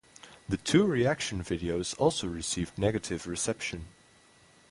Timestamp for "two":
0.57-0.83